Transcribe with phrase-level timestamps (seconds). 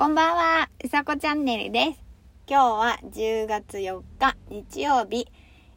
[0.00, 2.00] こんばんは、うさこチャンネルです。
[2.48, 5.28] 今日は10月4日日曜日、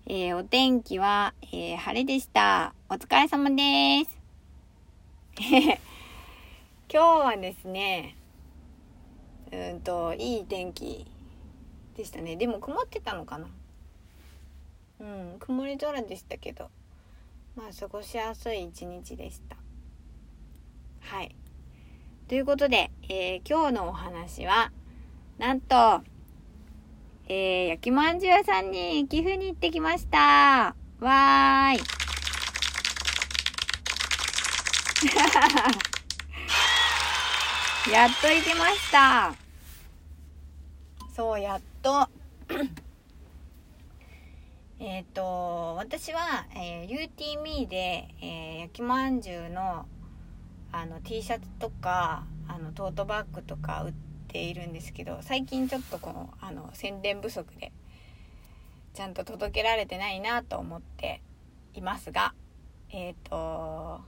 [0.05, 2.73] えー、お天気は、えー、晴れでした。
[2.87, 4.17] お疲れ様です。
[5.43, 5.77] 今
[6.89, 8.15] 日はですね、
[9.51, 11.05] うんと、いい天気
[11.97, 12.37] でしたね。
[12.37, 13.49] でも曇ってたのかな
[15.01, 16.69] うん、曇り空でしたけど、
[17.57, 19.57] まあ過ごしやすい一日でした。
[21.01, 21.35] はい。
[22.33, 24.71] ということで、えー今日のお話は、
[25.37, 26.01] なんと、
[27.27, 30.17] えー焼きまんじゅう屋さんに寄付に行ってきました。
[30.17, 31.77] わーい。
[37.93, 39.35] やっと行きました。
[41.15, 42.09] そう、やっと。
[44.79, 49.85] えっと、私は、えー、UTME で、えー焼きまんじゅうの
[50.73, 53.93] あの T シャツとかあのトートバッグとか売っ
[54.27, 57.71] ているんですけど最近ちょっとこのあの宣伝不足で
[58.93, 61.21] ちゃんと届けられてないなと思って
[61.73, 62.33] いますが
[62.89, 64.01] えっ、と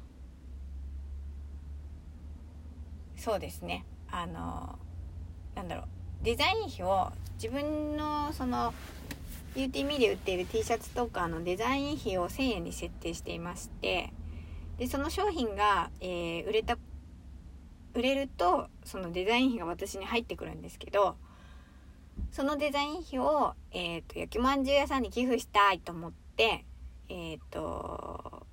[3.18, 3.84] そうですね。
[4.12, 4.78] あの
[5.56, 5.86] なんだろう。
[6.22, 7.12] デザイン費を
[7.42, 8.74] 自分のその
[9.56, 14.12] UTME で売っている T シャツとかのデザイン費を1000円に設定していまして
[14.78, 16.78] でその商品が、えー売れた
[17.94, 21.16] 売れるとそのデザイン費が私に入ってくるんですけど
[22.30, 26.66] そのデザイン費を、えー、と焼きまんじゅう屋さんに寄付したいと思って
[27.08, 28.46] えっ、と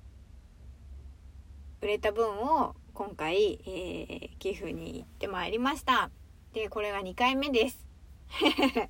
[1.81, 6.09] 売れた分を今回、えー寄付に行ってまいりました。
[6.53, 7.85] でこれが2回目です。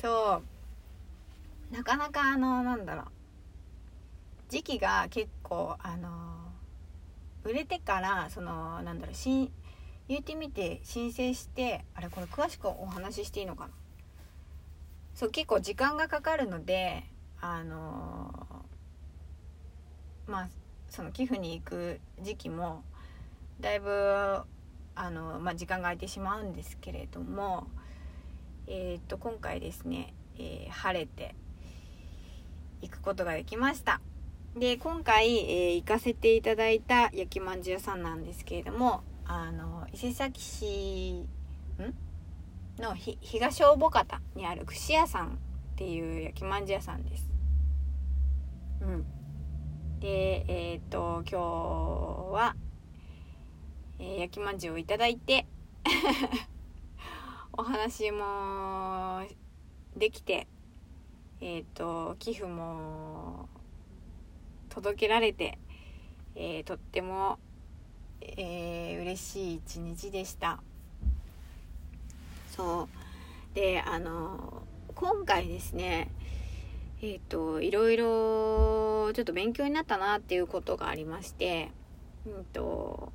[0.00, 0.42] そ
[1.70, 1.74] う。
[1.74, 3.15] なかなかあのなんだろう。
[4.48, 6.08] 時期が結構あの
[7.44, 9.52] 売れてからそのなんだろう新
[10.08, 13.72] 言ってみて申請してあれこれ詳しくお話ししていいのかな？
[15.14, 17.04] そう結構時間がかかるので
[17.40, 18.64] あの
[20.26, 20.48] まあ
[20.90, 22.84] その寄付に行く時期も
[23.60, 24.42] だいぶ
[24.94, 27.66] あの、まあ、時間が空いてしまうんですけれども
[28.66, 31.34] えっ、と今回ですね、えー晴れて
[32.82, 34.00] 行くことができました。
[34.58, 41.26] で今回、えー行かせていただいた焼きまんじゅうさんなんですけれどもあの伊勢崎市
[41.78, 41.94] ん？
[42.80, 45.30] のひ東大保方にある串屋さんっ
[45.76, 47.28] ていう焼きまんじゅう屋さんです。
[48.80, 49.04] うん。
[50.00, 51.38] でえっ、と今日
[52.32, 52.56] は、
[53.98, 55.44] えー焼きまんじゅうをいただいて
[57.52, 59.20] お話も
[59.98, 60.46] できて
[61.42, 63.50] えっ、と寄付も
[64.76, 65.58] 届けられて、
[66.34, 67.38] えーとっても、
[68.20, 70.62] えー嬉しい一日でした。
[72.54, 72.88] そ
[73.52, 73.54] う。
[73.54, 74.62] であの
[74.94, 76.10] 今回ですね
[77.00, 81.70] えっ、といろいろちょっと勉強になったなっていうことがありまして
[82.26, 83.12] うんと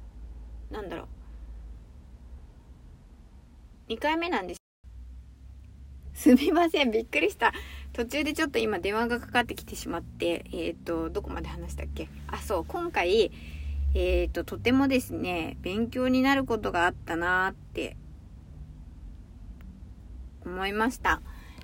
[0.72, 1.03] なんだろ
[3.88, 3.91] う。
[3.91, 4.61] 2回目なんです。
[6.16, 7.53] すみませんびっくりした。
[7.94, 12.07] 途中でちょっと今電話がかかってきてしまって、えっ、と、どこまで話したっけ？
[12.28, 13.31] あ、そう、今回、
[13.94, 17.97] えっ、と、とてもですね、勉強になることがあったなーって
[20.46, 21.22] 思いました。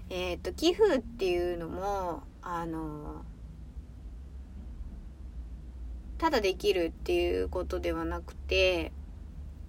[0.09, 3.23] えっ、と、寄付っていうのも、あの、
[6.17, 8.91] ただできるっていうことではなくて、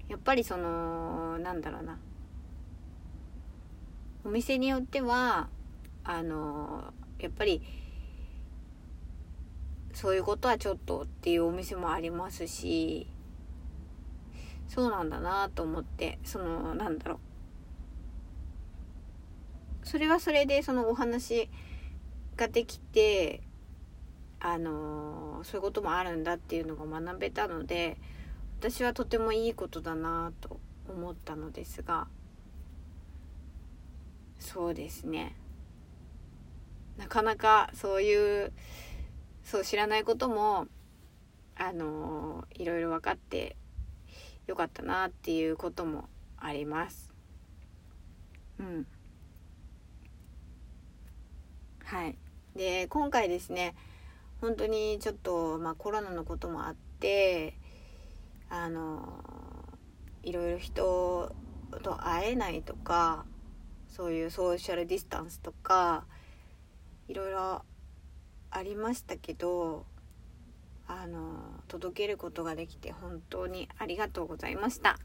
[0.09, 1.99] やっぱりその、なんだろうな。
[4.25, 5.49] お店によっては、
[6.09, 7.61] あのやっぱり
[9.93, 13.07] そういうことはちょっとっていうお店もありますし
[14.69, 17.19] そうなんだなと思ってそのなんだろう。
[19.87, 21.51] それはそれでそのお話
[22.37, 23.43] ができて
[24.41, 27.99] あのそういうこともあるんだっていうのが学べたので
[28.61, 30.59] 私はとてもいいことだなと
[30.89, 32.09] 思ったのですが
[34.39, 35.37] そうですね。
[36.99, 38.53] なかなかそういう
[39.45, 40.67] そう知らないことも
[41.57, 43.57] あのいろいろ分かって
[44.47, 47.13] よかったなっていうこともあります。
[48.59, 48.87] うん。
[51.85, 52.19] はい。
[52.55, 53.75] で今回ですね
[54.41, 57.55] 本当にちょっと、まあ、コロナのこともあって
[58.51, 59.23] あの
[60.23, 61.35] いろいろ人
[61.83, 63.25] と会えないとか
[63.89, 66.05] そういうソーシャルディスタンスとか
[67.09, 67.63] いろいろ
[68.51, 69.87] ありましたけど
[70.87, 74.99] あの届けることができて本当にありがとうございました。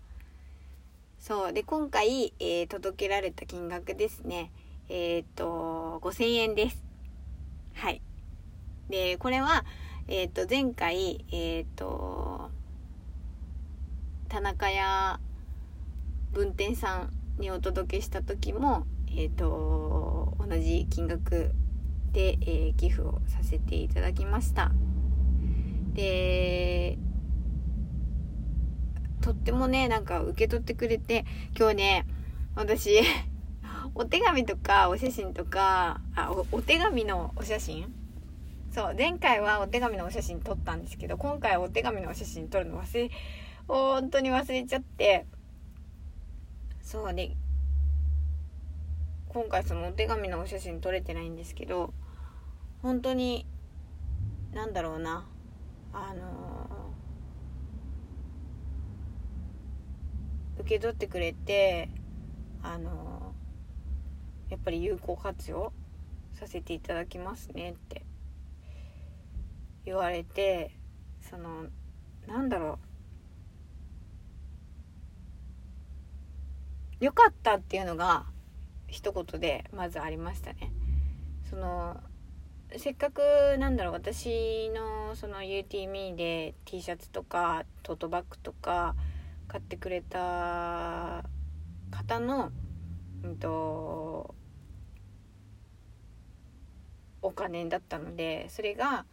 [1.20, 4.52] そうで今回、えー、届けられた金額ですね。
[4.90, 6.84] えっ、と5000円です。
[7.76, 8.02] はい。
[8.90, 9.66] でこれは
[10.08, 12.50] えっ、と前回えっ、と
[14.28, 15.20] 田中屋
[16.34, 18.86] 分店さんにお届けした時も
[19.16, 21.54] えっ、と同じ金額
[22.14, 24.72] で、えー、寄付をさせていただきました。
[25.94, 26.98] で
[29.22, 31.26] とってもね、なんか受け取ってくれて、
[31.58, 32.08] 今日ね、
[32.56, 33.00] 私、
[33.96, 37.94] お手紙とかお写真とか、あ、お手紙のお写真？
[38.72, 43.12] そう、前回はお手紙のお写真撮ったんですけど、今回はお手紙のお写真撮るの忘れ、
[43.68, 45.26] 本当に忘れちゃって、
[46.82, 47.38] そうね、
[49.30, 51.94] 今回そのお手紙のお写真撮れてないんですけど、
[52.84, 53.48] 本当に、
[54.54, 55.26] なんだろうな、
[55.94, 56.84] あのー
[60.60, 61.90] 受け取ってくれて
[62.62, 63.34] あの
[64.50, 65.74] やっぱり有効活用
[66.34, 68.06] させていただきますねって
[69.84, 70.72] 言われて
[71.30, 71.66] その
[72.28, 72.80] なんだろ
[77.02, 78.26] うよかったっていうのが
[78.88, 80.72] 一言でまずありましたね。
[81.50, 81.98] その
[82.78, 83.22] せっかく
[83.60, 88.96] なんだろう私のその UTME で T シャツとかトートバッグとか
[89.48, 91.24] 買ってくれた
[91.92, 92.52] 方の、
[93.24, 94.34] うんと、
[97.22, 99.06] お金だったのでそれが、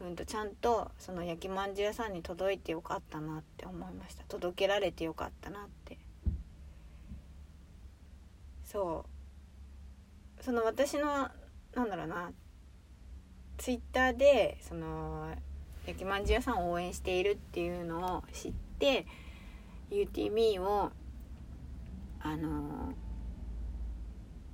[0.00, 4.24] うんと、ちゃんとその焼きまんじゅう屋さんに届いてよかったなって思いました。
[4.24, 5.96] 届けられてよかったなって。
[8.64, 9.06] そ
[10.38, 10.44] う。
[10.44, 11.30] その私の
[11.74, 12.30] なんだろうな
[13.58, 15.28] ツイッターでその
[15.86, 19.04] 焼きまんじゅう屋さんを応援しているっていうのを知って
[19.90, 20.90] UTB を
[22.20, 22.92] あの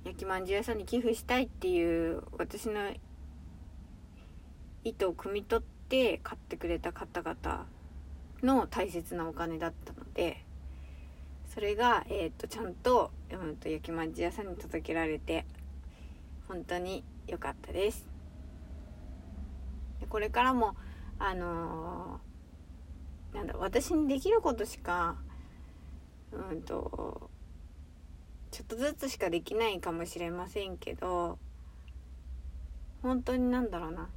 [0.03, 2.91] 焼きまんじゅう屋さんに寄付したいっていう私の
[4.83, 7.65] 意図を汲み取って買ってくれた方々
[8.43, 10.43] の大切なお金だったので
[11.53, 15.45] それが、えーと、ちゃんと,、うん、と焼きまんじゅう屋さんに届けられて
[16.47, 18.14] 本当に良かったです。
[20.07, 20.75] これからも
[21.19, 25.17] あのー、なんだ私にできることしか
[26.31, 27.29] うんと
[28.51, 31.39] ちょっとずつしかできないかもしれませんけど
[33.01, 34.09] 本当になんだろうな。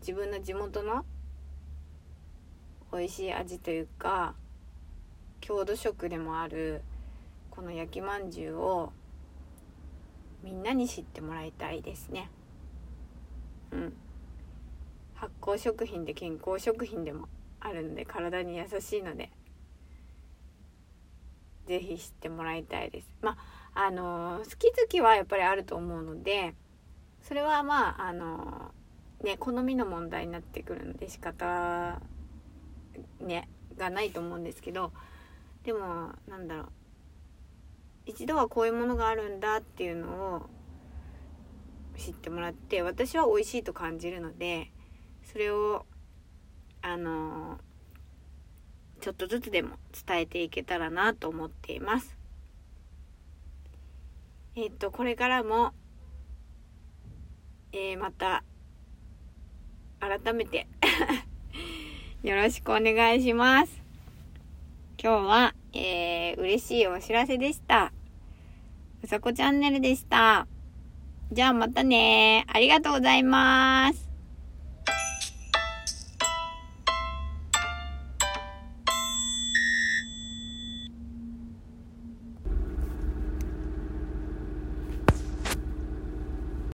[0.00, 1.04] 自分の地元の
[2.90, 4.34] 美味しい味というか
[5.40, 6.82] 郷土食でもある
[7.50, 8.92] この焼きまんじゅうを
[10.42, 12.30] みんなに知ってもらいたいですね。
[13.72, 13.92] うん
[15.14, 17.28] 発酵食品で健康食品でも
[17.60, 19.30] あるので体に優しいので
[21.70, 23.08] ぜひ知ってもらいたいです。
[23.22, 23.36] ま
[23.74, 26.54] あ、あの好き好きはやっぱりあると思うので、
[27.22, 28.72] それはまあ、あの
[29.22, 32.00] ね、好みの問題になってくるので仕方、
[33.20, 34.92] ね、がないと思うんですけど、
[35.62, 36.68] でも、なんだろう。
[38.06, 40.50] 一度はこういうものがあるんだっていうのを
[42.00, 44.70] 知ってもらって、私は美味しいと感じるので、
[45.30, 45.86] それを、
[46.82, 47.58] あの
[49.00, 49.76] ちょっとずつでも
[50.06, 52.16] 伝えていけたらなと思っています。
[54.56, 55.72] えっと、これからも、
[57.72, 58.44] えー、また、
[60.00, 60.66] 改めて
[62.22, 63.82] よろしくお願いします。
[65.02, 67.92] 今日は、えー、嬉しいお知らせでした。
[69.02, 70.46] うさこチャンネルでした。
[71.32, 74.09] じゃあまたねありがとうございます。